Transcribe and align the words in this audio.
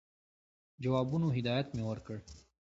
جوابونو 0.83 1.27
هدایت 1.37 1.67
مي 1.75 1.83
ورکړ. 1.89 2.17